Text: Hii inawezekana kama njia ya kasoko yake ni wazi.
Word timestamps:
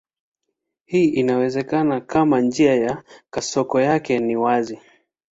Hii 0.85 1.07
inawezekana 1.09 2.01
kama 2.01 2.41
njia 2.41 2.75
ya 2.75 3.03
kasoko 3.29 3.81
yake 3.81 4.19
ni 4.19 4.35
wazi. 4.37 4.79